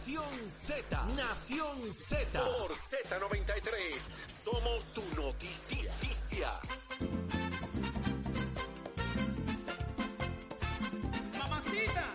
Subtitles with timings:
[0.00, 2.40] Nación Z, Nación Z.
[2.40, 6.52] Por Z93, somos su noticia.
[11.36, 12.06] Mamacita,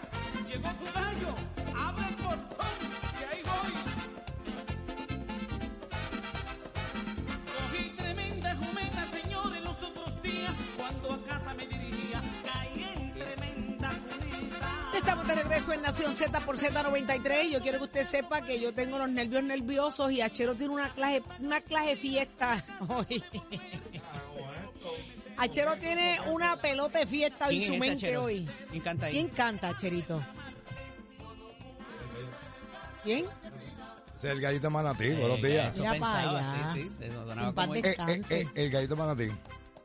[0.47, 1.35] llegó gallo,
[1.77, 2.77] abre el portón,
[3.20, 3.73] que ahí voy.
[7.52, 11.32] Cogí tremenda jumenta, señores, los otros días, cuando a
[15.24, 17.50] Estamos de regreso en Nación Z por Z93.
[17.50, 20.94] Yo quiero que usted sepa que yo tengo los nervios nerviosos y Achero tiene una
[20.94, 23.23] clase, una clase fiesta hoy.
[25.38, 28.23] Achero tiene una pelota de fiesta en ¿Quién su mente Achero?
[28.26, 28.50] hoy.
[28.70, 29.14] ¿Quién canta ahí?
[29.14, 30.26] ¿Quién canta, Acherito?
[33.05, 33.26] ¿Quién?
[34.17, 35.73] Es el gallito manatí, buenos días.
[35.73, 36.72] Eso Mira para allá.
[36.73, 37.14] sí, sí, se En
[37.53, 38.42] paz como- Eh, eh, Descanse.
[38.42, 39.30] eh, el gallito manatí.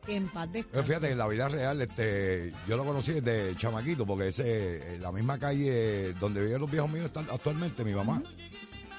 [0.08, 0.86] En paz Pero descanse.
[0.88, 5.12] fíjate, en la vida real, este, yo lo conocí desde chamaquito, porque ese, en la
[5.12, 8.22] misma calle donde viven los viejos míos están actualmente, mi mamá.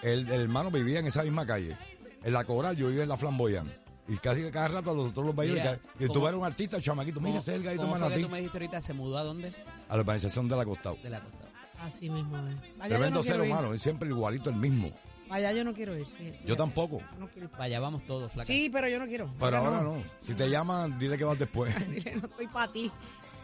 [0.01, 1.77] El, el hermano vivía en esa misma calle.
[2.23, 3.73] En la Coral, yo vivía en la Flamboyán.
[4.07, 5.35] Y casi que cada rato los otros los.
[5.35, 7.19] Mira, Y tú ¿cómo- eres un artista, chamaquito.
[7.19, 8.21] Mira, ¿Cómo- ese es el gallito que manatí.
[8.23, 8.81] tú me dijiste ahorita?
[8.81, 9.53] ¿Se mudó a dónde?
[9.87, 10.93] A la urbanización de la Costa.
[11.03, 11.45] De la costa.
[11.81, 14.91] Así mismo yo Tremendo no ser humano, es siempre igualito el mismo.
[15.29, 16.07] Vaya, yo no quiero ir.
[16.07, 16.33] sí.
[16.45, 17.01] Yo tampoco.
[17.19, 17.57] No quiero ir.
[17.57, 18.51] Vaya, vamos todos, flaca.
[18.51, 19.31] Sí, pero yo no quiero.
[19.39, 20.01] Pero ahora no.
[20.21, 21.73] Si te llaman, dile que vas después.
[21.89, 22.91] Dile, no estoy para ti.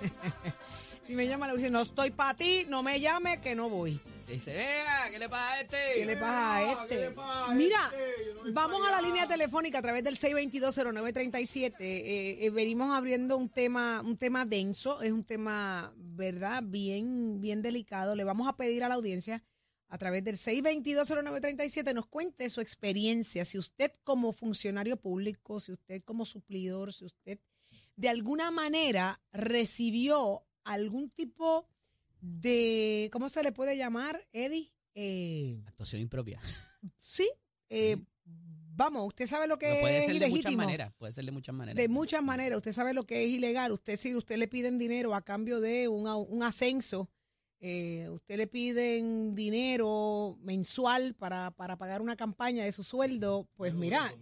[1.06, 4.00] si me llama, le dice, no estoy para ti, no me llame, que no voy.
[4.28, 5.78] Dice, vea, ¿qué le pasa a este?
[5.96, 7.16] ¿Qué le pasa a este?
[7.54, 7.92] Mira,
[8.52, 11.76] vamos a la línea telefónica a través del 6220937.
[11.80, 16.64] Eh, eh, venimos abriendo un tema, un tema denso, es un tema, ¿verdad?
[16.66, 18.16] Bien, bien delicado.
[18.16, 19.44] Le vamos a pedir a la audiencia
[19.88, 26.04] a través del 6220937 nos cuente su experiencia, si usted como funcionario público, si usted
[26.04, 27.40] como suplidor, si usted
[27.96, 31.68] de alguna manera recibió algún tipo
[32.22, 34.72] de, ¿cómo se le puede llamar, Eddie?
[34.96, 36.42] Eh, Actuación impropia.
[37.00, 37.30] sí,
[37.70, 37.98] eh,
[38.76, 40.94] vamos, usted sabe lo que Pero puede es ser de muchas maneras.
[40.98, 41.78] Puede ser de muchas maneras.
[41.78, 43.72] De muchas maneras, usted sabe lo que es ilegal.
[43.72, 47.10] Usted si usted le piden dinero a cambio de un ascenso,
[47.60, 53.74] eh, usted le piden dinero mensual para, para pagar una campaña de su sueldo, pues
[53.74, 54.14] mira,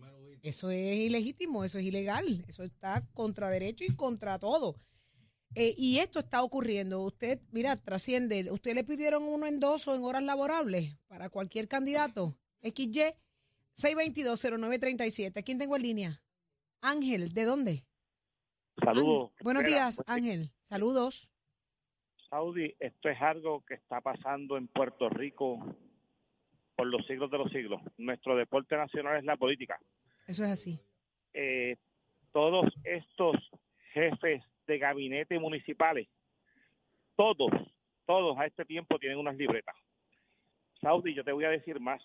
[0.41, 4.75] eso es ilegítimo, eso es ilegal, eso está contra derecho y contra todo.
[5.55, 7.01] Eh, y esto está ocurriendo.
[7.01, 8.51] Usted, mira, trasciende.
[8.51, 12.35] Usted le pidieron uno endoso en horas laborables para cualquier candidato.
[12.63, 13.13] XY
[13.75, 15.43] 6220937.
[15.43, 16.23] ¿Quién tengo en línea?
[16.81, 17.85] Ángel, ¿de dónde?
[18.83, 19.31] Saludos.
[19.41, 20.51] Buenos días, pues, Ángel.
[20.61, 21.32] Saludos.
[22.33, 25.59] Saudi, esto es algo que está pasando en Puerto Rico
[26.75, 27.79] por los siglos de los siglos.
[27.99, 29.79] Nuestro deporte nacional es la política.
[30.25, 30.79] Eso es así.
[31.35, 31.75] Eh,
[32.31, 33.35] todos estos
[33.93, 36.07] jefes de gabinete municipales,
[37.15, 37.51] todos,
[38.07, 39.75] todos a este tiempo tienen unas libretas.
[40.81, 42.01] Saudi, yo te voy a decir más.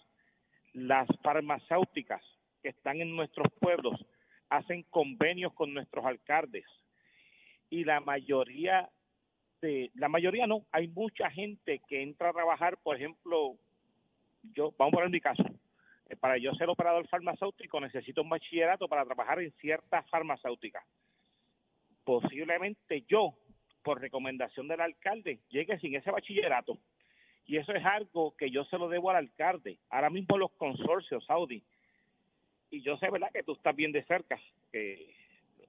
[0.75, 2.23] Las farmacéuticas
[2.63, 3.99] que están en nuestros pueblos
[4.51, 6.67] hacen convenios con nuestros alcaldes
[7.71, 8.91] y la mayoría
[9.61, 13.57] de la mayoría no, hay mucha gente que entra a trabajar, por ejemplo,
[14.55, 15.43] yo vamos a poner mi caso.
[16.09, 20.85] Eh, Para yo ser operador farmacéutico necesito un bachillerato para trabajar en ciertas farmacéuticas.
[22.05, 23.35] Posiblemente yo,
[23.83, 26.79] por recomendación del alcalde, llegue sin ese bachillerato.
[27.47, 29.79] Y eso es algo que yo se lo debo al alcalde.
[29.91, 31.63] Ahora mismo los consorcios Saudi.
[32.71, 34.39] Y yo sé, ¿verdad?, que tú estás bien de cerca,
[34.71, 35.15] que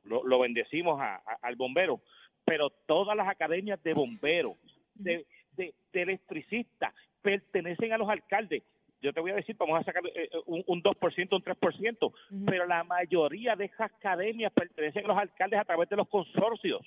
[0.03, 1.01] lo, bendecimos
[1.41, 2.01] al bombero.
[2.49, 4.57] Pero todas las academias de bomberos,
[4.95, 8.63] de, de, de electricistas, pertenecen a los alcaldes.
[9.03, 11.97] Yo te voy a decir, vamos a sacar eh, eh, un, un 2%, un 3%,
[12.01, 12.45] Ujú.
[12.47, 16.81] pero la mayoría de esas academias pertenecen a los alcaldes a través de los consorcios.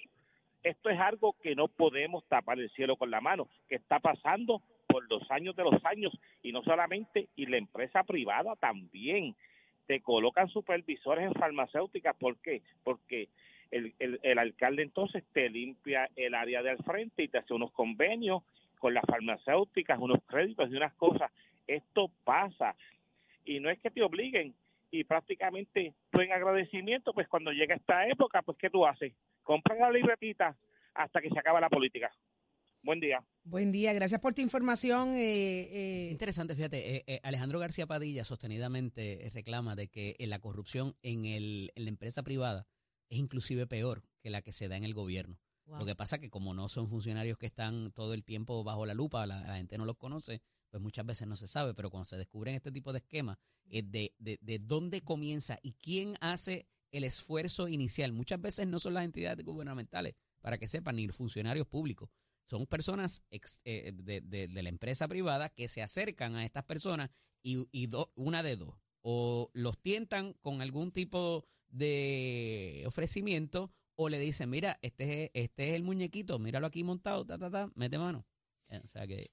[0.65, 4.63] Esto es algo que no podemos tapar el cielo con la mano, que está pasando
[4.89, 6.13] por los años de los años
[6.43, 9.37] y no solamente, y la empresa privada también.
[9.87, 12.63] Te colocan supervisores en farmacéuticas, ¿por qué?
[12.83, 13.29] Porque
[13.73, 17.73] el, el, el alcalde entonces te limpia el área del frente y te hace unos
[17.73, 18.43] convenios
[18.79, 21.33] con las farmacéuticas, unos créditos y unas cosas.
[21.67, 22.77] Esto pasa
[23.45, 24.55] y no es que te obliguen
[24.91, 29.15] y prácticamente tú en agradecimiento, pues cuando llega esta época, pues ¿qué tú haces?
[29.43, 30.55] Compran la libretita
[30.95, 32.13] hasta que se acaba la política.
[32.85, 33.23] Buen día.
[33.45, 35.17] Buen día, gracias por tu información.
[35.17, 40.41] eh, eh, Interesante, fíjate, eh, eh, Alejandro García Padilla sostenidamente reclama de que eh, la
[40.41, 42.67] corrupción en, el, en la empresa privada
[43.13, 45.39] es inclusive peor que la que se da en el gobierno.
[45.67, 45.79] wow.
[45.81, 48.95] Lo que pasa que como no son funcionarios que están todo el tiempo bajo la
[48.95, 52.07] lupa, la, la gente no los conoce, pues muchas veces no se sabe, pero cuando
[52.07, 53.37] se descubren este tipo de esquemas,
[53.69, 58.79] eh, de, de, de dónde comienza y quién hace el esfuerzo inicial, muchas veces no
[58.79, 62.11] son las entidades gubernamentales, para que sepan, ni los funcionarios públicos.
[62.45, 66.65] son personas ex- eh, de, de- de la empresa privada que se acercan a estas
[66.65, 67.11] personas
[67.43, 68.75] y, y do- una de dos.
[69.03, 75.69] O los tientan con algún tipo de ofrecimiento o le dicen, mira, este es, este
[75.69, 78.25] es el muñequito, míralo aquí montado, ta, ta, ta, mete mano.
[78.69, 79.31] Eh, O sea que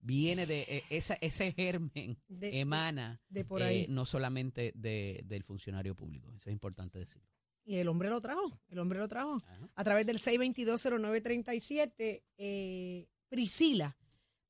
[0.00, 3.86] viene de eh, esa, ese germen, De- emana de por eh, ahí.
[3.88, 6.28] no solamente de, del funcionario público.
[6.34, 7.28] Eso es importante decirlo.
[7.64, 9.42] Y el hombre lo trajo, el hombre lo trajo.
[9.46, 9.68] Ajá.
[9.74, 13.96] A través del 6220937, eh, Priscila.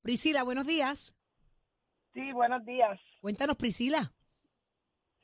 [0.03, 1.15] Priscila, buenos días.
[2.15, 2.99] Sí, buenos días.
[3.20, 4.12] Cuéntanos, Priscila.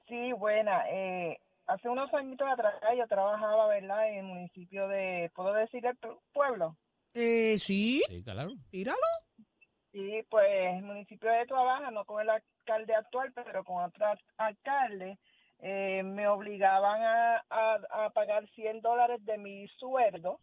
[0.06, 0.84] Sí, buena.
[0.90, 5.98] Eh, hace unos añitos atrás yo trabajaba, ¿verdad?, en el municipio de, ¿puedo decir el
[5.98, 6.76] pu- pueblo?
[7.14, 8.50] Eh, sí, Sí, claro.
[8.70, 8.98] tíralo.
[9.92, 14.20] Sí, pues el municipio de Trabaja, no con el alcalde actual, pero con otro al-
[14.36, 15.18] alcalde,
[15.60, 20.40] eh, me obligaban a, a, a pagar 100 dólares de mi sueldo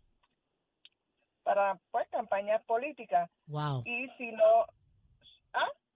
[1.43, 3.29] para, pues, campañas políticas.
[3.47, 3.83] Wow.
[3.85, 4.65] Y si no,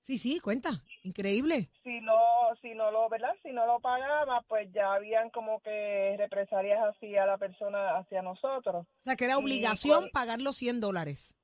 [0.02, 0.70] Sí, sí, cuenta.
[1.06, 1.70] Increíble.
[1.84, 2.18] si no
[2.64, 7.28] si no lo verdad si no lo pagaba pues ya habían como que represalias hacia
[7.28, 11.38] la persona hacia nosotros O sea, que era obligación pagar los 100 dólares.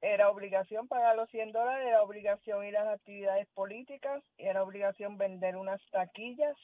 [0.00, 5.18] era obligación pagar los 100 dólares era obligación ir a las actividades políticas era obligación
[5.18, 6.56] vender unas taquillas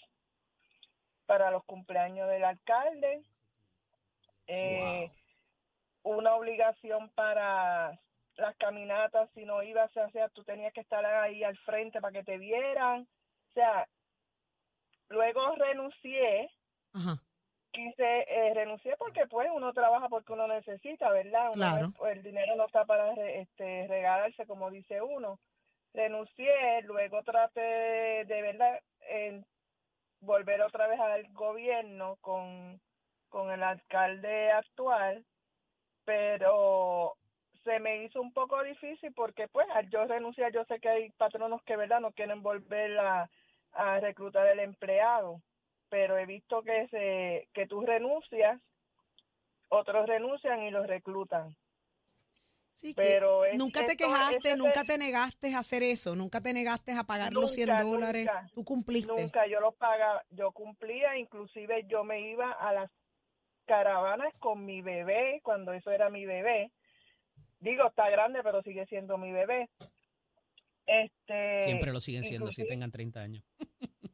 [1.27, 3.23] para los cumpleaños del alcalde
[4.47, 5.11] eh,
[6.03, 8.01] una obligación para
[8.41, 12.13] las caminatas si no ibas o sea tú tenías que estar ahí al frente para
[12.13, 13.03] que te vieran.
[13.03, 13.87] O sea
[15.09, 16.51] luego renuncié.
[16.93, 17.17] Ajá.
[17.73, 21.93] quise eh, renuncié porque pues uno trabaja porque uno necesita verdad Uno Claro.
[21.97, 25.39] pues, el dinero no está para re- este regalarse como dice uno.
[25.95, 28.81] Renuncié luego traté de, de verdad
[30.21, 32.81] volver otra vez al gobierno con
[33.29, 35.25] con el alcalde actual
[36.05, 37.17] pero
[37.65, 41.11] se me hizo un poco difícil porque pues al yo renunciar yo sé que hay
[41.11, 43.31] patronos que verdad no quieren volver a,
[43.73, 45.41] a reclutar el empleado
[45.89, 48.61] pero he visto que se que tú renuncias
[49.69, 51.55] otros renuncian y los reclutan
[52.73, 56.41] Sí, que pero es- nunca te esto- quejaste, nunca te negaste a hacer eso, nunca
[56.41, 58.27] te negaste a pagar los 100 Nunca, dólares.
[58.27, 59.13] nunca, Tú cumpliste.
[59.13, 62.91] nunca yo los pagaba yo cumplía inclusive yo me iba a las
[63.67, 66.71] caravanas con mi bebé cuando eso era mi bebé
[67.61, 69.69] digo está grande pero sigue siendo mi bebé
[70.87, 73.45] este Siempre lo siguen siendo si tengan 30 años.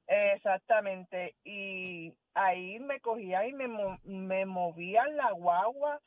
[0.06, 1.34] Exactamente.
[1.44, 3.66] Y ahí me cogía y me,
[4.04, 6.00] me movían la guagua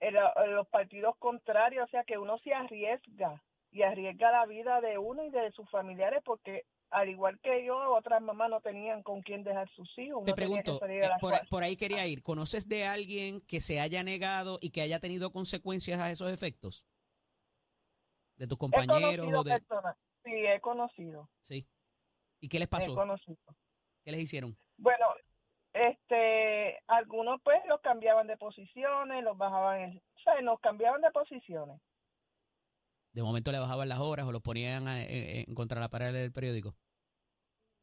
[0.00, 1.84] en, la- en los partidos contrarios.
[1.86, 3.42] O sea que uno se arriesga
[3.76, 7.76] y arriesga la vida de uno y de sus familiares porque al igual que yo,
[7.92, 10.24] otras mamás no tenían con quién dejar sus hijos.
[10.24, 11.10] Te pregunto, eh,
[11.50, 12.22] por, ahí quería ir.
[12.22, 16.86] ¿Conoces de alguien que se haya negado y que haya tenido consecuencias a esos efectos?
[18.36, 19.50] ¿De tus compañeros o de...?
[19.50, 19.96] personas.
[20.24, 21.28] Sí, he conocido.
[21.42, 21.66] Sí.
[22.40, 22.94] ¿Y qué les He pasó?
[22.94, 23.36] conocido.
[24.02, 24.56] ¿Qué les hicieron?
[24.78, 25.06] Bueno,
[25.74, 31.10] este, algunos pues los cambiaban de posiciones, los bajaban, el, o sea, nos cambiaban de
[31.10, 31.80] posiciones.
[33.16, 36.12] ¿De momento le bajaban las horas o los ponían a- en, en contra la pared
[36.12, 36.76] del periódico?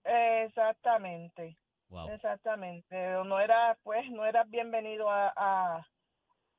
[0.03, 1.57] Exactamente,
[1.89, 2.09] Wow.
[2.09, 2.95] exactamente.
[3.25, 5.87] No era, pues, no era bienvenido a, a,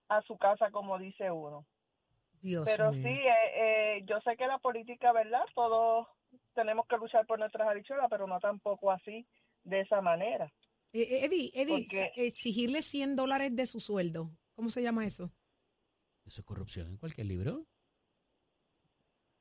[0.09, 1.65] a su casa como dice uno.
[2.41, 3.03] Dios Pero mío.
[3.05, 3.53] sí, eh,
[3.99, 5.45] eh, yo sé que la política, ¿verdad?
[5.55, 6.09] Todos
[6.55, 9.25] tenemos que luchar por nuestras adicciones, pero no tampoco así,
[9.63, 10.53] de esa manera.
[10.93, 14.33] Eh, eh, Eddie, Eddie, Porque- exigirle 100 dólares de su sueldo.
[14.57, 15.31] ¿Cómo se llama eso?
[16.25, 17.67] ¿Eso es corrupción en cualquier libro?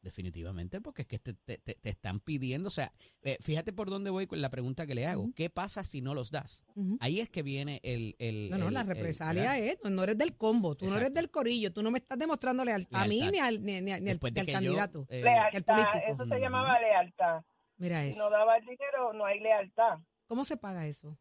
[0.04, 2.92] Definitivamente, porque es que te, te- te- te están pidiendo, o sea,
[3.22, 5.32] eh, fíjate por dónde voy con la pregunta que le hago.
[5.34, 6.66] ¿Qué pasa si no los das?
[7.00, 8.16] Ahí es que viene el...
[8.20, 11.32] el No, no, el- la represalia es, no eres del combo, tú no eres del
[11.32, 14.20] corillo, tú no me estás demostrando lealtad a mí ni al, ni, ni- ni al,
[14.20, 15.06] de yo, candidato.
[15.10, 16.14] eh, Lealtad, político.
[16.14, 17.44] eso se llamaba lealtad.
[17.78, 18.20] Mira Si eso.
[18.20, 20.00] no daba el dinero, no hay lealtad.
[20.28, 21.18] ¿Cómo se paga eso?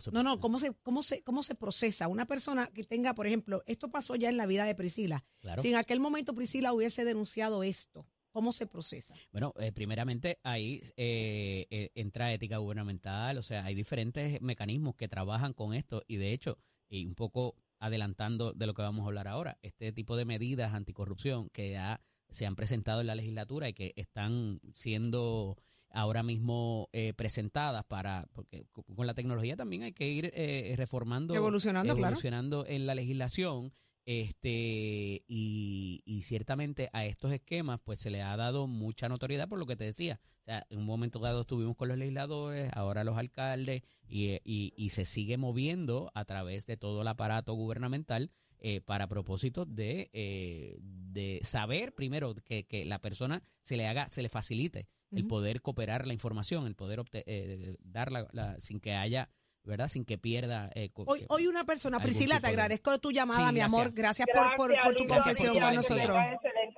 [0.00, 2.08] Se- No, no, ¿cómo se, cómo se, cómo se procesa?
[2.08, 5.24] Una persona que tenga, por ejemplo, esto pasó ya en la vida de Priscila.
[5.40, 5.62] Claro.
[5.62, 9.14] Si en aquel momento Priscila hubiese denunciado esto, ¿cómo se procesa?
[9.32, 15.08] Bueno, eh, primeramente ahí eh, eh, entra ética gubernamental, o sea, hay diferentes mecanismos que
[15.08, 19.06] trabajan con esto y de hecho, y un poco adelantando de lo que vamos a
[19.06, 22.00] hablar ahora, este tipo de medidas anticorrupción que ya
[22.30, 25.56] se han presentado en la legislatura y que están siendo
[25.90, 30.74] ahora mismo eh, presentadas para, porque co- con la tecnología también hay que ir eh,
[30.76, 32.08] reformando, Evolucionando, claro.
[32.08, 33.72] evolucionando en la legislación.
[34.10, 39.58] Este, y, y ciertamente a estos esquemas, pues se le ha dado mucha notoriedad por
[39.58, 40.18] lo que te decía.
[40.40, 44.72] O sea, en un momento dado estuvimos con los legisladores, ahora los alcaldes, y, y,
[44.76, 50.10] y se sigue moviendo a través de todo el aparato gubernamental eh, para propósitos de,
[50.12, 55.26] eh, de saber primero que, que la persona se le haga, se le facilite el
[55.26, 59.30] poder cooperar la información, el poder obte- eh, darla la- sin que haya,
[59.64, 59.88] ¿verdad?
[59.88, 60.70] Sin que pierda.
[60.74, 63.90] eh, Hoy, hoy una persona, Priscila, te de- agradezco tu llamada, Sí, mi amor.
[63.92, 64.26] gracias.
[64.26, 65.22] Gracias, por, por, por tu por
[65.62, 66.16] con nosotros.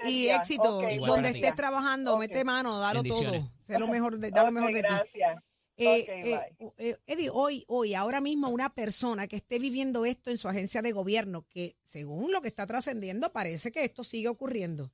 [0.05, 3.51] Y éxito, donde estés trabajando, mete mano, dalo todo.
[3.63, 4.87] Sé lo mejor de, da lo mejor de ti.
[4.89, 5.43] gracias.
[5.83, 10.37] Eh, eh, eh, Eddie, hoy, hoy, ahora mismo una persona que esté viviendo esto en
[10.37, 14.93] su agencia de gobierno, que según lo que está trascendiendo, parece que esto sigue ocurriendo.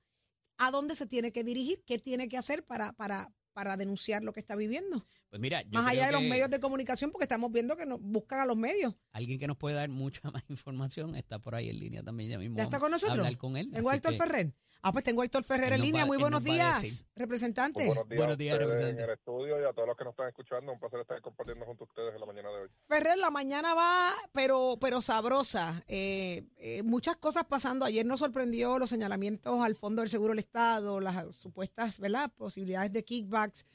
[0.58, 1.82] ¿A dónde se tiene que dirigir?
[1.84, 5.04] ¿Qué tiene que hacer para, para, para denunciar lo que está viviendo?
[5.36, 7.84] Pues mira, yo Más allá de los que medios de comunicación, porque estamos viendo que
[7.84, 8.94] nos buscan a los medios.
[9.12, 12.30] Alguien que nos puede dar mucha más información está por ahí en línea también.
[12.30, 13.18] Ya mismo ¿Ya está con nosotros?
[13.18, 13.70] hablar con él.
[13.70, 14.54] Tengo a Héctor que- Ferrer.
[14.82, 16.02] Ah, pues tengo a Héctor Ferrer en línea.
[16.02, 17.80] va- Muy buenos días, representante.
[17.80, 19.02] Muy buenos días, Buenos días, ustedes representante.
[19.02, 20.72] en el estudio y a todos los que nos están escuchando.
[20.72, 22.68] Un placer estar compartiendo junto a ustedes en la mañana de hoy.
[22.88, 25.82] Ferrer, la mañana va, pero, pero sabrosa.
[25.88, 27.84] Eh, eh, muchas cosas pasando.
[27.84, 32.32] Ayer nos sorprendió los señalamientos al Fondo del Seguro del Estado, las supuestas ¿verdad?
[32.36, 33.66] posibilidades de kickbacks.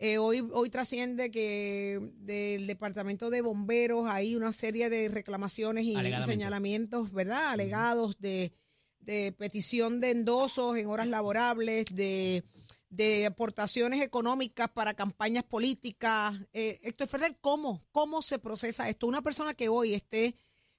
[0.00, 5.94] Eh, hoy, hoy trasciende que del Departamento de Bomberos hay una serie de reclamaciones y,
[6.24, 7.50] señalamientos, ¿verdad?
[7.50, 8.52] Alegados de,
[9.00, 12.44] de petición de endosos en horas laborables, de,
[12.90, 16.36] de aportaciones económicas para campañas políticas.
[16.52, 17.82] Eh, Héctor Ferrer, ¿cómo?
[17.90, 19.08] ¿Cómo se procesa esto?
[19.08, 20.36] Una persona que hoy esté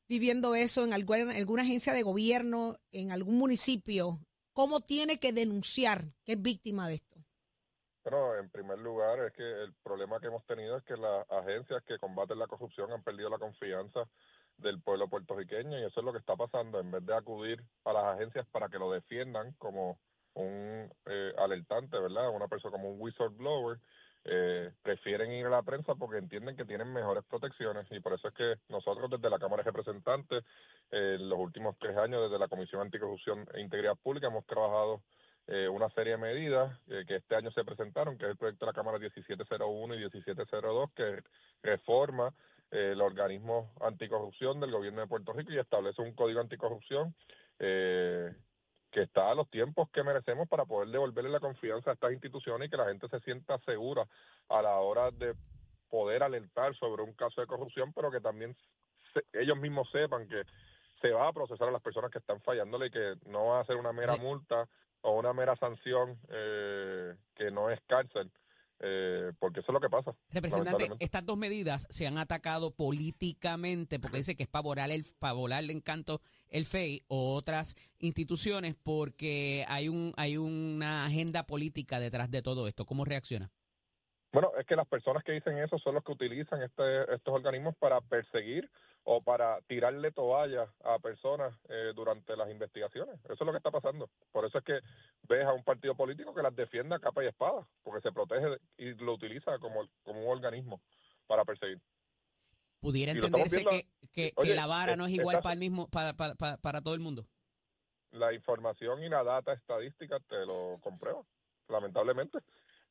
[0.08, 5.34] viviendo eso en alguna, en alguna agencia de gobierno, en algún municipio, ¿cómo tiene que
[5.34, 7.19] denunciar que es víctima de esto?
[8.10, 11.84] Bueno, en primer lugar, es que el problema que hemos tenido es que las agencias
[11.84, 14.10] que combaten la corrupción han perdido la confianza
[14.58, 16.80] del pueblo puertorriqueño y eso es lo que está pasando.
[16.80, 20.00] En vez de acudir a las agencias para que lo defiendan como
[20.34, 22.32] un eh, alertante, ¿verdad?
[22.32, 23.78] Una persona como un whistleblower,
[24.26, 28.30] eh, prefieren ir a la prensa porque entienden que tienen mejores protecciones y por eso
[28.30, 30.44] es que nosotros desde la Cámara de Representantes,
[30.90, 35.04] eh, en los últimos tres años desde la Comisión Anticorrupción e Integridad Pública hemos trabajado
[35.52, 38.66] eh, una serie de medidas eh, que este año se presentaron, que es el proyecto
[38.66, 41.24] de la Cámara 1701 y 1702, que
[41.64, 42.32] reforma
[42.72, 47.16] eh, el organismo anticorrupción del gobierno de Puerto Rico y establece un código anticorrupción
[47.58, 48.32] eh,
[48.92, 52.68] que está a los tiempos que merecemos para poder devolverle la confianza a estas instituciones
[52.68, 54.06] y que la gente se sienta segura
[54.50, 55.34] a la hora de
[55.90, 58.56] poder alertar sobre un caso de corrupción, pero que también
[59.14, 60.44] se- ellos mismos sepan que
[61.02, 63.66] se va a procesar a las personas que están fallándole y que no va a
[63.66, 64.68] ser una mera multa
[65.02, 68.32] o una mera sanción eh, que no es cárcel,
[68.80, 70.16] eh, porque eso es lo que pasa.
[70.32, 75.06] Representante, estas dos medidas se han atacado políticamente porque dice que es para volar el,
[75.20, 82.00] para volarle encanto el FEI o otras instituciones porque hay un hay una agenda política
[82.00, 82.86] detrás de todo esto.
[82.86, 83.52] ¿Cómo reacciona?
[84.32, 87.76] Bueno, es que las personas que dicen eso son los que utilizan este, estos organismos
[87.78, 88.70] para perseguir
[89.04, 93.20] o para tirarle toallas a personas eh, durante las investigaciones.
[93.26, 94.10] Eso es lo que está pasando.
[94.32, 94.80] Por eso es que
[95.24, 98.58] ves a un partido político que las defiende a capa y espada, porque se protege
[98.78, 100.82] y lo utiliza como, como un organismo
[101.28, 101.80] para perseguir.
[102.80, 106.14] ¿Pudiera entenderse que, que, Oye, que la vara no es igual para el mismo para,
[106.14, 107.26] para, para, para todo el mundo?
[108.12, 111.22] la información y la data estadística te lo comprueba,
[111.68, 112.40] lamentablemente.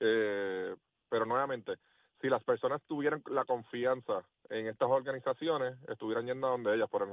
[0.00, 0.74] Eh,
[1.08, 1.74] pero nuevamente,
[2.20, 6.88] si las personas tuvieran la confianza en estas organizaciones, estuvieran yendo a donde ellas.
[6.88, 7.06] Por,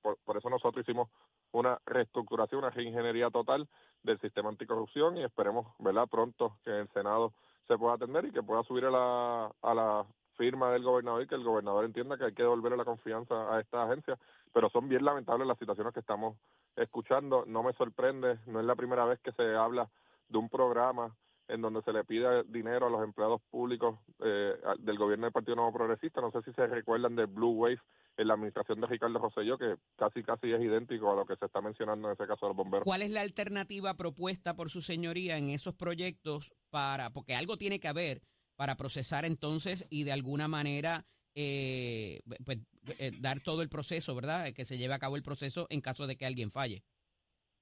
[0.00, 1.08] por, por eso nosotros hicimos
[1.52, 3.68] una reestructuración, una reingeniería total
[4.02, 7.32] del sistema anticorrupción y esperemos, ¿verdad?, pronto que el Senado
[7.66, 11.26] se pueda atender y que pueda subir a la, a la firma del gobernador y
[11.26, 14.18] que el gobernador entienda que hay que devolverle la confianza a esta agencia.
[14.52, 16.36] Pero son bien lamentables las situaciones que estamos
[16.76, 17.44] escuchando.
[17.46, 19.88] No me sorprende, no es la primera vez que se habla
[20.28, 21.14] de un programa
[21.48, 25.56] en donde se le pide dinero a los empleados públicos eh, del gobierno del Partido
[25.56, 26.20] Nuevo Progresista.
[26.20, 27.80] No sé si se recuerdan del Blue Wave
[28.16, 31.46] en la administración de Ricardo Rosselló, que casi casi es idéntico a lo que se
[31.46, 32.84] está mencionando en ese caso de los bomberos.
[32.84, 37.80] ¿Cuál es la alternativa propuesta por su señoría en esos proyectos para, porque algo tiene
[37.80, 38.22] que haber
[38.56, 42.58] para procesar entonces y de alguna manera eh, pues,
[42.98, 44.52] eh, dar todo el proceso, ¿verdad?
[44.52, 46.82] Que se lleve a cabo el proceso en caso de que alguien falle.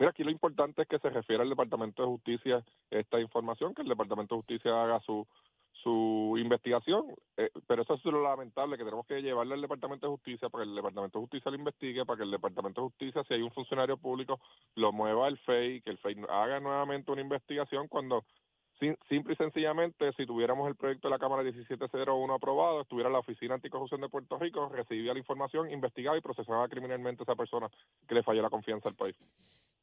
[0.00, 3.83] Mira, aquí lo importante es que se refiera al Departamento de Justicia esta información, que
[3.83, 5.26] el Departamento de Justicia haga su
[5.83, 7.07] su investigación,
[7.38, 10.64] eh, pero eso es lo lamentable, que tenemos que llevarle al Departamento de Justicia para
[10.64, 13.40] que el Departamento de Justicia lo investigue, para que el Departamento de Justicia, si hay
[13.40, 14.40] un funcionario público,
[14.75, 18.25] lo mueva al FEI, que el FEI haga nuevamente una investigación cuando
[18.80, 23.19] Sim- simple y sencillamente, si tuviéramos el proyecto de la Cámara 1701 aprobado, estuviera la
[23.19, 27.69] Oficina Anticorrupción de Puerto Rico, recibía la información, investigaba y procesaba criminalmente a esa persona
[28.09, 29.16] que le falló la confianza al país.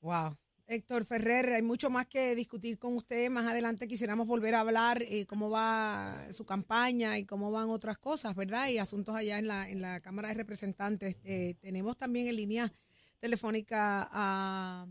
[0.02, 0.38] Wow.
[0.70, 3.30] Héctor Ferrer, hay mucho más que discutir con usted.
[3.30, 7.98] Más adelante quisiéramos volver a hablar eh, cómo va su campaña y cómo van otras
[7.98, 8.68] cosas, ¿verdad?
[8.68, 11.18] Y asuntos allá en la, en la Cámara de Representantes.
[11.24, 12.74] Eh, tenemos también en línea
[13.20, 14.88] telefónica a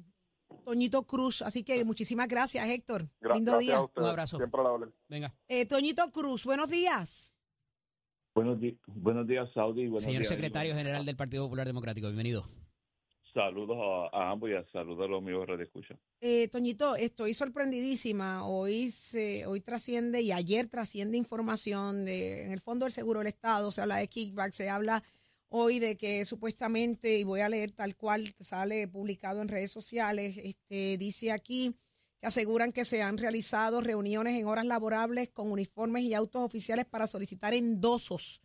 [0.65, 1.43] Toñito Cruz.
[1.43, 3.11] Así que muchísimas gracias, Héctor.
[3.21, 3.77] Gra- Lindo gracias día.
[3.77, 4.03] a ustedes.
[4.05, 4.37] Un abrazo.
[4.39, 4.91] Siempre la.
[5.09, 5.35] Venga.
[5.47, 7.35] Eh, Toñito Cruz, buenos días.
[8.35, 9.83] Buenos, buenos días, Saudi.
[9.89, 12.49] Buenos Señor días, secretario general del Partido Popular Democrático, bienvenido.
[13.37, 13.77] Saludos
[14.15, 15.95] a, ambos y a saludos a los amigos de Escucha.
[16.23, 18.47] Eh, Toñito, estoy sorprendidísima.
[18.47, 23.27] Hoy se, hoy trasciende y ayer trasciende información de, en el Fondo del Seguro del
[23.27, 25.03] Estado, se habla de kickback, se habla
[25.51, 30.39] hoy de que supuestamente, y voy a leer tal cual sale publicado en redes sociales,
[30.39, 31.77] este, dice aquí
[32.19, 36.87] que aseguran que se han realizado reuniones en horas laborables con uniformes y autos oficiales
[36.87, 38.41] para solicitar endosos.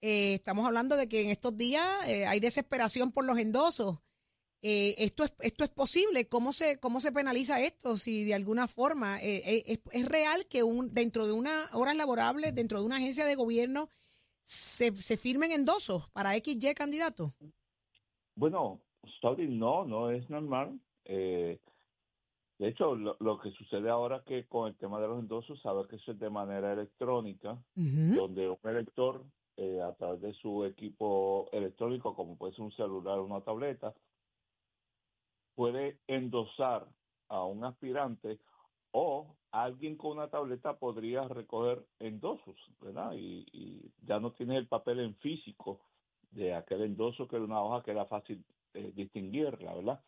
[0.00, 3.98] Eh, estamos hablando de que en estos días eh, hay desesperación por los endosos.
[4.62, 8.68] Eh, esto es esto es posible cómo se cómo se penaliza esto si de alguna
[8.68, 12.84] forma eh, eh, es, es real que un dentro de una horas laborables dentro de
[12.84, 13.88] una agencia de gobierno
[14.42, 17.32] se, se firmen endosos para XY candidato.
[18.34, 18.80] Bueno,
[19.48, 20.80] no, no es normal.
[21.04, 21.60] Eh,
[22.58, 25.60] de hecho, lo, lo que sucede ahora es que con el tema de los endosos,
[25.62, 29.24] sabe que eso es de manera electrónica, donde un elector,
[29.56, 33.94] eh, a través de su equipo electrónico, como puede ser un celular o una tableta,
[35.54, 36.88] puede endosar
[37.28, 38.40] a un aspirante
[38.92, 43.12] o alguien con una tableta podría recoger endosos, ¿verdad?
[43.14, 45.80] Y, y ya no tiene el papel en físico
[46.30, 50.04] de aquel endoso que era una hoja que era fácil eh, distinguirla, ¿verdad?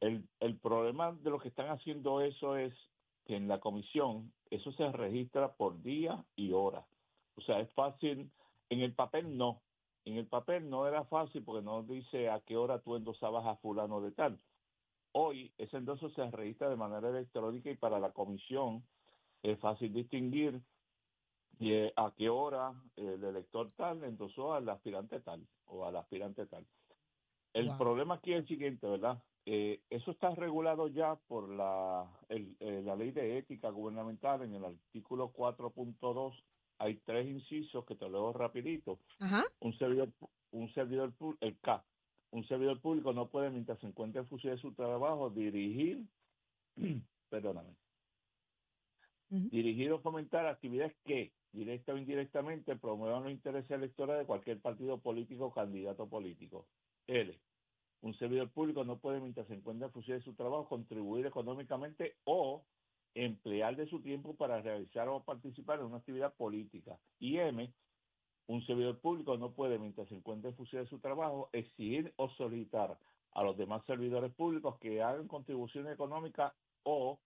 [0.00, 2.72] El, el problema de lo que están haciendo eso es
[3.24, 6.86] que en la comisión eso se registra por día y hora.
[7.36, 8.32] O sea, es fácil,
[8.70, 9.62] en el papel no.
[10.04, 13.56] En el papel no era fácil porque no dice a qué hora tú endosabas a
[13.56, 14.40] fulano de tal.
[15.12, 18.84] Hoy ese endoso se registra de manera electrónica y para la comisión
[19.42, 20.60] es fácil distinguir
[21.60, 26.66] eh, a qué hora el elector tal endosó al aspirante tal o al aspirante tal.
[27.54, 27.78] El Wow.
[27.78, 29.22] problema aquí es el siguiente, ¿verdad?
[29.46, 34.54] Eh, eso está regulado ya por la, el- eh, la ley de ética gubernamental en
[34.54, 36.34] el artículo 4.2.
[36.78, 40.10] Hay tres incisos que te leo rapidito ajá un servidor,
[40.52, 41.84] un servidor el K,
[42.30, 46.04] un servidor público no puede, mientras se encuentre en función de su trabajo, dirigir,
[47.30, 47.74] perdóname,
[49.30, 54.98] dirigir o fomentar actividades que, directa o indirectamente, promuevan los intereses electorales de cualquier partido
[54.98, 56.66] político o candidato político.
[57.06, 57.38] L.
[58.00, 62.16] Un servidor público no puede, mientras se encuentre en función de su trabajo, contribuir económicamente
[62.24, 62.64] o
[63.14, 66.98] emplear de su tiempo para realizar o participar en una actividad política.
[67.18, 67.72] Y M.
[68.48, 72.30] Un servidor público no puede, mientras se encuentre en función de su trabajo, exigir o
[72.30, 72.98] solicitar
[73.32, 77.20] a los demás servidores públicos que hagan contribuciones económicas o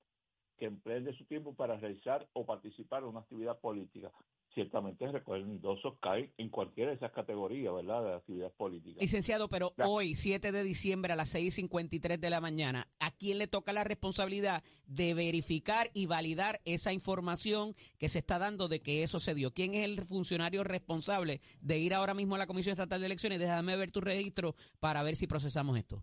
[0.58, 4.10] que empleen su tiempo para realizar o participar en una actividad política.
[4.54, 9.00] Ciertamente recoger endosos cae en cualquiera de esas categorías, ¿verdad?, de actividad política.
[9.00, 13.46] Licenciado, pero hoy, 7 de diciembre a las 6.53 de la mañana, ¿a quién le
[13.46, 19.02] toca la responsabilidad de verificar y validar esa información que se está dando de que
[19.02, 19.54] eso se dio?
[19.54, 23.38] ¿Quién es el funcionario responsable de ir ahora mismo a la Comisión Estatal de Elecciones?
[23.38, 26.02] Déjame ver tu registro para ver si procesamos esto.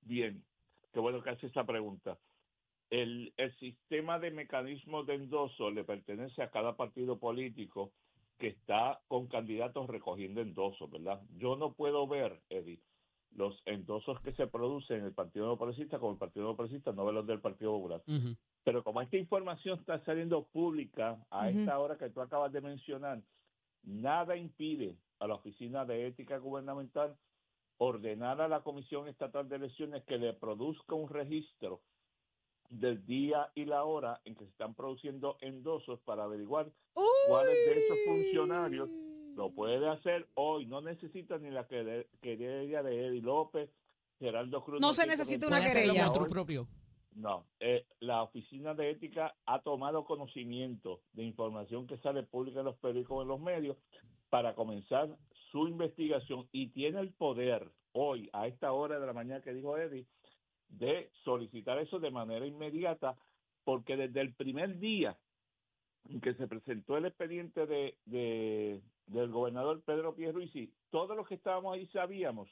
[0.00, 0.44] Bien,
[0.92, 2.18] qué bueno que hace esa pregunta.
[2.92, 7.90] El, el sistema de mecanismos de endoso le pertenece a cada partido político
[8.38, 11.22] que está con candidatos recogiendo endosos, ¿verdad?
[11.38, 12.82] Yo no puedo ver, Eddie,
[13.34, 16.92] los endosos que se producen en el Partido No Progresista como el Partido No Progresista,
[16.92, 18.02] no los del Partido Popular.
[18.62, 23.22] Pero como esta información está saliendo pública a esta hora que tú acabas de mencionar,
[23.84, 27.16] nada impide a la Oficina de Ética Gubernamental
[27.78, 31.80] ordenar a la Comisión Estatal de Elecciones que le produzca un registro
[32.70, 36.70] del día y la hora en que se están produciendo endosos para averiguar
[37.28, 38.88] cuáles de esos funcionarios
[39.36, 40.66] lo puede hacer hoy.
[40.66, 43.70] No necesita ni la quere- querella de Eddie López,
[44.18, 44.80] Geraldo Cruz.
[44.80, 46.10] No se necesita una querella.
[46.28, 46.66] propio.
[47.14, 52.64] No, eh, la Oficina de Ética ha tomado conocimiento de información que sale pública en
[52.66, 53.76] los periódicos, en los medios,
[54.30, 55.14] para comenzar
[55.50, 59.76] su investigación y tiene el poder hoy, a esta hora de la mañana que dijo
[59.76, 60.06] Eddie,
[60.72, 63.18] de solicitar eso de manera inmediata,
[63.64, 65.18] porque desde el primer día
[66.04, 71.34] en que se presentó el expediente de, de- del gobernador Pedro Pierluisi, todos los que
[71.36, 72.48] estábamos ahí sabíamos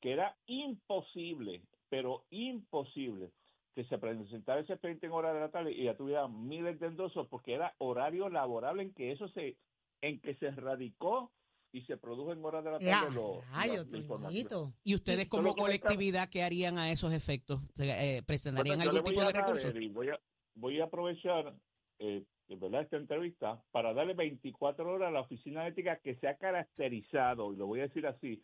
[0.00, 3.32] que era imposible, pero imposible,
[3.74, 6.86] que se presentara ese expediente en horas de la tarde y ya tuviera miles de
[6.88, 9.58] endosos porque era horario laborable en que eso se,
[10.00, 11.32] en que se radicó
[11.72, 14.48] y se produjo en horas de la Ya, tarde lo- rayos, la- la información.
[14.48, 14.74] Toñito.
[14.82, 17.60] ¿Y ustedes como colectividad qué harían a esos efectos?
[17.78, 19.68] Eh, ¿Presentarían Bueno, yo algún tipo de recurso?
[19.92, 20.18] Voy, a,
[20.54, 21.54] voy a aprovechar
[22.00, 26.16] eh, de verdad esta entrevista para darle 24 horas a la oficina de ética que
[26.16, 28.42] se ha caracterizado, y lo voy a decir así,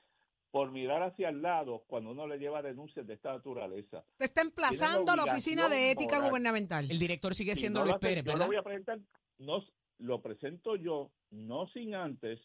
[0.53, 4.05] por mirar hacia el lado cuando uno le lleva denuncias de esta naturaleza.
[4.13, 6.31] Usted está emplazando a la Oficina de Ética moral.
[6.31, 6.91] Gubernamental.
[6.91, 8.47] El director sigue Si siendo no lo Luis Pérez, yo ¿verdad?
[8.47, 8.99] lo voy a presentar,
[9.39, 9.63] no,
[9.99, 12.41] lo presento yo, no sin antes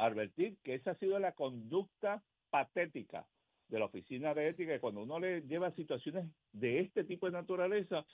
[0.00, 3.26] advertir que esa ha sido la conducta patética
[3.68, 7.32] de la oficina de ética, que cuando uno le lleva situaciones de este tipo de
[7.32, 8.04] naturaleza,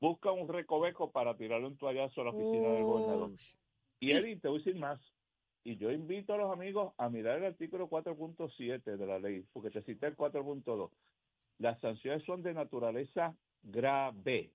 [0.00, 3.30] busca un recoveco para tirarle un toallazo a la oficina del gobernador.
[4.00, 5.00] Y Eddie, te voy a decir más.
[5.62, 9.70] Y yo invito a los amigos a mirar el artículo 4.7 de la ley, porque
[9.70, 10.90] te cité el 4.2.
[11.58, 14.52] Las sanciones son de naturaleza grave.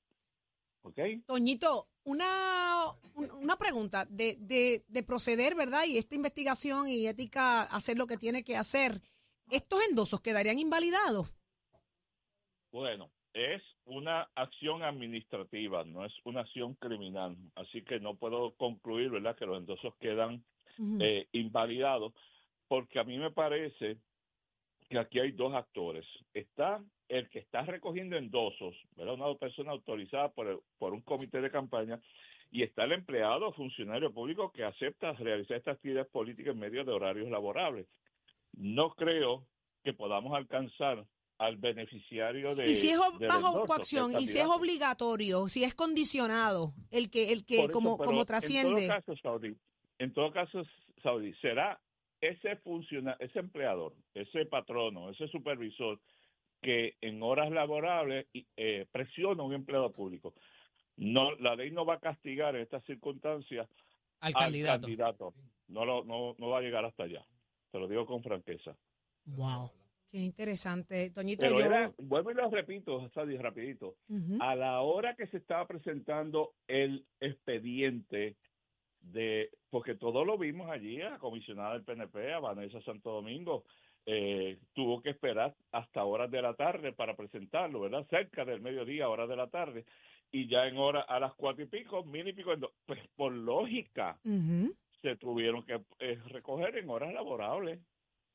[0.86, 1.00] ¿Ok?
[1.26, 5.82] Toñito, una, un- una pregunta de, de, de proceder, ¿verdad?
[5.88, 9.02] Y esta investigación y ética hacer lo que tiene que hacer.
[9.50, 11.34] ¿Estos endosos quedarían invalidados?
[12.72, 17.36] Bueno, es una acción administrativa, no es una acción criminal.
[17.56, 20.44] Así que no puedo concluir, ¿verdad?, que los endosos quedan
[21.02, 22.14] eh, invalidados,
[22.68, 23.98] porque a mí me parece
[24.90, 26.06] que aquí hay dos actores.
[26.34, 29.14] Está el que está recogiendo endosos, ¿verdad?
[29.16, 32.00] Una persona autorizada por, el- por un comité de campaña,
[32.52, 36.84] y está el empleado o funcionario público que acepta realizar esta actividad política en medio
[36.86, 37.88] de horarios laborables.
[38.54, 39.46] No creo
[39.84, 41.06] que podamos alcanzar
[41.38, 46.72] al beneficiario de y si es bajo coacción, y si es obligatorio, si es condicionado,
[46.92, 48.70] el que, el que eso, como, como trasciende.
[48.84, 49.56] En todo caso, Saudi,
[50.00, 50.64] en todo caso,
[51.04, 51.80] Saudi, será
[52.22, 56.00] ese funcionario, ese empleador, ese patrono, ese supervisor
[56.66, 58.26] que en horas laborables
[58.58, 60.34] eh, presiona a un empleado público.
[60.98, 63.68] No, la ley no va a castigar en estas circunstancias
[64.20, 64.82] Al al candidato.
[64.82, 65.34] candidato.
[65.68, 67.24] No, lo, no, no va a llegar hasta allá.
[67.72, 68.76] Te lo digo con franqueza.
[69.26, 69.70] Wow,
[70.10, 71.12] qué interesante.
[71.12, 71.66] Toñito, Pero yo.
[71.66, 73.96] era, vuelvo y lo repito, Saudi, rapidito.
[74.10, 74.38] Ujú.
[74.42, 78.38] a la hora que se estaba presentando el expediente
[79.02, 83.66] de, porque todo lo vimos allí, a la comisionada del PNP, a Vanessa Santo Domingo,
[84.06, 88.06] eh, tuvo que esperar hasta horas de la tarde para presentarlo, ¿verdad?
[88.10, 89.86] Cerca del mediodía, horas de la tarde,
[90.32, 92.52] y ya en hora a las cuatro y pico, mil y pico,
[92.86, 94.20] pues por lógica
[95.02, 97.80] se tuvieron que eh, recoger en horas laborables,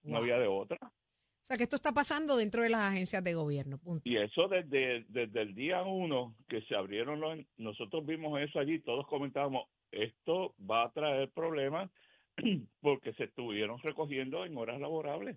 [0.03, 0.79] no había de otra.
[0.83, 3.79] O sea, que esto está pasando dentro de las agencias de gobierno.
[3.79, 4.09] Punto.
[4.09, 7.39] Y eso desde, desde el día uno que se abrieron los...
[7.57, 11.91] Nosotros vimos eso allí, todos comentábamos, esto va a traer problemas
[12.81, 15.37] porque se estuvieron recogiendo en horas laborables.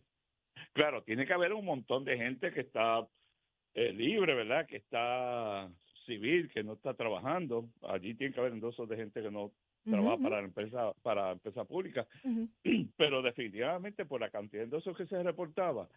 [0.73, 3.07] Claro, tiene que haber un montón de gente que está
[3.75, 4.65] eh, libre, ¿verdad?
[4.67, 5.69] Que está
[6.05, 7.69] civil, que no está trabajando.
[7.83, 9.51] Allí tiene que haber endosos de gente que no
[9.89, 12.07] trabaja para la empresa para la empresa pública
[12.97, 15.89] pero definitivamente por la cantidad de endosos que se reportaba,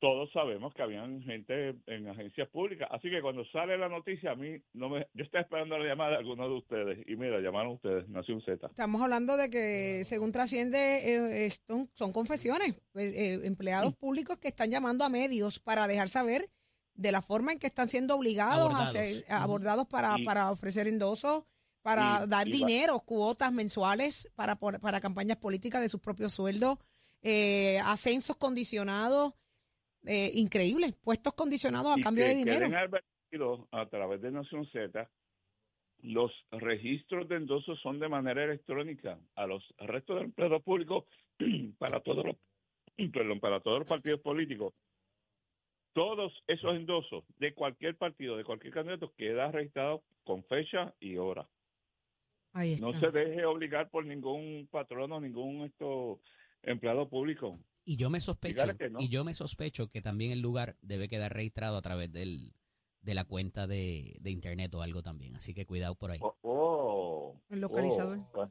[0.00, 2.88] todos sabemos que habían gente en agencias públicas.
[2.92, 5.06] Así que cuando sale la noticia, a mí no me.
[5.14, 6.98] Yo estaba esperando la llamada de alguno de ustedes.
[7.08, 8.66] Y mira, llamaron ustedes, Nación Z.
[8.68, 12.80] Estamos hablando de que, según trasciende, eh, esto son confesiones.
[12.94, 16.48] eh, eh, empleados públicos que están llamando a medios para dejar saber
[16.94, 18.88] de la forma en que están siendo obligados Abordados.
[18.88, 21.44] a ser abordados para, Y- para ofrecer endosos,
[21.82, 26.00] para y- dar y va- dinero, cuotas mensuales para, por- para campañas políticas de sus
[26.00, 26.78] propios sueldos,
[27.22, 29.34] eh, ascensos condicionados,
[30.06, 32.68] eh, increíbles, puestos condicionados a y cambio que de dinero.
[33.30, 35.08] queden a través de Nación Z.
[36.02, 41.04] Los registros de endosos son de manera electrónica a los restos de empleados públicos
[41.78, 42.36] para todos los
[43.12, 44.74] perdón, para todos los partidos políticos.
[45.92, 51.48] Todos esos endosos de cualquier partido, de cualquier candidato, queda registrado con fecha y hora.
[52.80, 56.20] No se deje obligar por ningún patrono, ningún esto
[56.62, 57.58] empleado público.
[57.88, 59.00] Y yo me sospecho, no.
[59.00, 62.52] y yo me sospecho que también el lugar debe quedar registrado a través del,
[63.00, 65.34] de la cuenta de, de internet o algo también.
[65.36, 66.18] Así que cuidado por ahí.
[66.20, 68.18] Oh, oh, El localizador.
[68.34, 68.50] oh.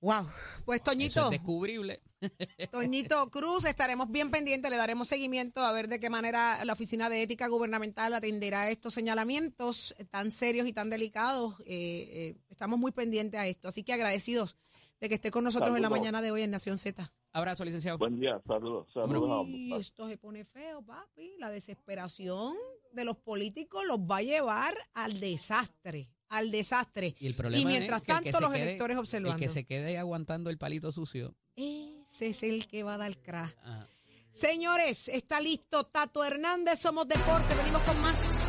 [0.00, 0.28] Wow.
[0.64, 2.00] Pues Eso Toñito, es descubrible.
[2.70, 7.10] Toñito Cruz, estaremos bien pendientes, le daremos seguimiento a ver de qué manera la Oficina
[7.10, 11.58] de Ética Gubernamental atenderá estos señalamientos tan serios y tan delicados.
[11.66, 14.56] Eh, eh, estamos muy pendientes a esto, así que agradecidos
[15.00, 17.10] de que esté con nosotros en la mañana de hoy en Nación Z.
[17.32, 17.96] Abrazo, licenciado.
[17.98, 21.36] Buen día, saludos, saludos Uy, esto se pone feo, papi.
[21.38, 22.54] La desesperación
[22.92, 27.14] de los políticos los va a llevar al desastre, al desastre.
[27.18, 29.36] Y el problema Y mientras es que el que tanto, los quede- electores observando.
[29.36, 31.34] El que se quede aguantando el palito sucio.
[31.56, 33.52] Ese es el que va a dar crash.
[33.64, 33.86] ah,
[34.32, 38.48] Señores, está listo Tato Hernández, somos deporte, venimos con más.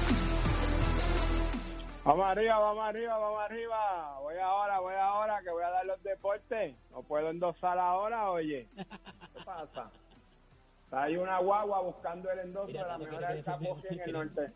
[2.03, 4.19] Vamos arriba, vamos arriba, vamos arriba.
[4.21, 6.75] Voy ahora, voy ahora, que voy a dar los deportes.
[6.89, 8.67] No puedo endosar ahora, oye.
[8.75, 9.91] ¿Qué pasa?
[10.91, 14.51] Hay una guagua buscando el endoso de la mejor alcapurria en el norte.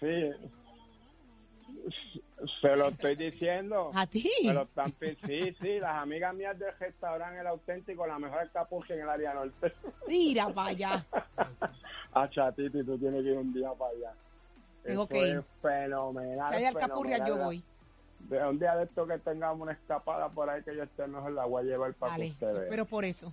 [0.00, 0.32] Sí.
[2.60, 3.92] Se lo estoy diciendo.
[3.94, 4.28] ¿A ti?
[4.42, 4.92] Se lo están
[5.24, 9.34] sí, sí, las amigas mías del restaurante El Auténtico, la mejor alcapurria en el área
[9.34, 9.74] norte.
[10.08, 11.06] Mira para allá.
[12.14, 14.12] Ah, chatiti, tú tienes que ir un día para allá.
[14.82, 15.44] Tengo que ir.
[15.60, 16.48] fenomenal.
[16.48, 17.62] Si hay alcapurrias, yo voy.
[18.28, 21.32] De un día de esto que tengamos una escapada por ahí que yo esté mejor,
[21.32, 22.70] la voy a llevar para Vale, que usted vea.
[22.70, 23.32] pero por eso.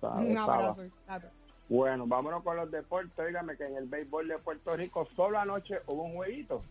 [0.00, 0.82] Sabe, Un abrazo.
[1.68, 3.26] Bueno, vámonos con los deportes.
[3.26, 6.62] Dígame que en el béisbol de Puerto Rico solo anoche hubo un jueguito.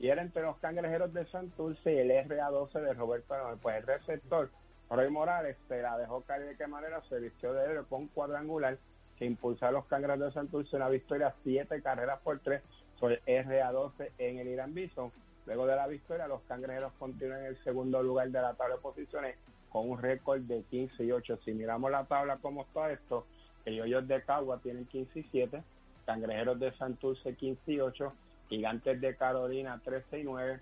[0.00, 3.34] Y era entre los cangrejeros de Santurce y el RA12 de Roberto.
[3.62, 4.50] Pues el receptor,
[4.90, 8.08] Roy Morales, se la dejó caer de qué manera se vistió de héroe con un
[8.08, 8.76] cuadrangular
[9.16, 12.60] que impulsó a los cangrejeros de Santurce una victoria siete carreras por tres
[12.98, 15.10] sobre el RA12 en el Irán Bison.
[15.46, 18.80] Luego de la victoria, los cangrejeros continúan en el segundo lugar de la tabla de
[18.80, 19.36] posiciones
[19.70, 21.38] con un récord de 15 y 8.
[21.44, 23.26] Si miramos la tabla como está esto,
[23.66, 25.62] ellos de Cagua tienen 15 y 7,
[26.06, 28.12] Cangrejeros de Santurce 15 y 8,
[28.48, 30.60] Gigantes de Carolina 13 y 9,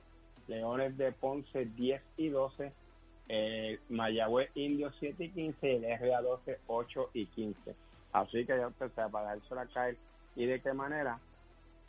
[0.49, 2.73] Leones de Ponce 10 y 12,
[3.29, 7.75] eh, Mayagüez Indios 7 y 15 y el RA12 8 y 15.
[8.13, 9.97] Así que ya usted sabe, para dársela a caer.
[10.37, 11.19] ¿Y de qué manera?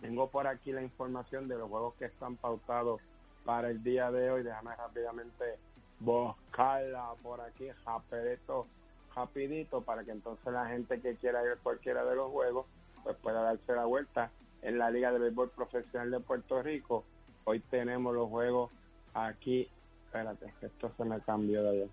[0.01, 3.01] Tengo por aquí la información de los juegos que están pautados
[3.45, 4.43] para el día de hoy.
[4.43, 5.57] Déjame rápidamente
[5.99, 8.67] buscarla por aquí, rapidito,
[9.15, 12.65] rapidito, para que entonces la gente que quiera ir a cualquiera de los juegos,
[13.03, 14.29] pues pueda darse la vuelta
[14.61, 17.03] en la Liga de Béisbol Profesional de Puerto Rico.
[17.45, 18.71] Hoy tenemos los juegos
[19.13, 19.69] aquí.
[20.05, 21.87] Espérate, esto se me cambió de allá.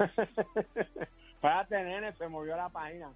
[1.34, 3.10] Espérate, nene, se movió la página.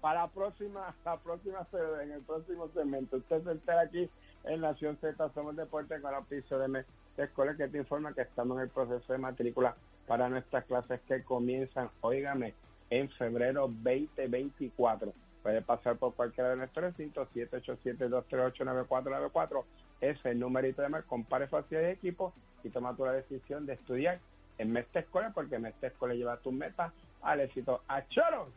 [0.00, 1.66] Para la próxima, la próxima
[2.02, 3.16] en el próximo segmento.
[3.16, 4.08] Usted se entera aquí
[4.44, 6.84] en Nación Z, somos deporte con la piso de
[7.16, 9.74] escuela que te informa que estamos en el proceso de matrícula
[10.06, 12.54] para nuestras clases que comienzan, óigame,
[12.90, 15.12] en febrero 2024.
[15.42, 19.64] Puede pasar por cualquiera de nuestros recintos, 787-238-9494.
[20.00, 21.02] Ese es el numerito de.
[21.04, 22.32] Compare facilidades de equipo
[22.64, 24.18] y toma tu la decisión de estudiar
[24.58, 27.82] en Mestre Escuela, porque Mestre Escuela lleva tus metas al éxito.
[27.88, 28.52] ¡A choro!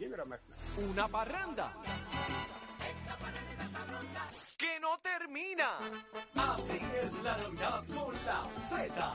[0.89, 1.73] Una parranda
[4.57, 5.77] que no termina.
[6.35, 9.13] Así es la Navidad con la Z.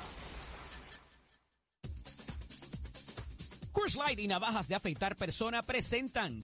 [3.72, 6.43] Coors Light y navajas de afeitar persona presentan